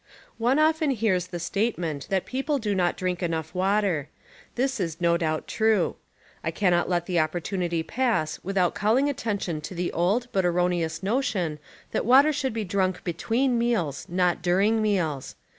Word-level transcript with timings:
One 0.39 0.57
often 0.57 0.89
hears 0.89 1.27
the 1.27 1.39
statement 1.39 2.07
that 2.09 2.25
peojile 2.25 2.59
do 2.59 2.73
not 2.73 2.97
drink 2.97 3.21
enough 3.21 3.53
water. 3.53 4.09
This 4.55 4.79
is 4.79 4.99
no 4.99 5.15
doubt 5.15 5.45
true. 5.47 5.95
I 6.43 6.49
cannot 6.49 6.89
let 6.89 7.05
the 7.05 7.17
o))i)ortunity 7.19 7.85
pass 7.85 8.39
without 8.43 8.73
call 8.73 8.97
ing 8.97 9.09
attention 9.11 9.61
to 9.61 9.75
the 9.75 9.91
old 9.93 10.27
but 10.31 10.43
erroneous 10.43 11.03
notion 11.03 11.59
that 11.91 12.03
water 12.03 12.33
should 12.33 12.51
be 12.53 12.63
drunk 12.63 13.03
between 13.03 13.59
meals, 13.59 14.07
not 14.09 14.41
during 14.41 14.81
meals. 14.81 15.35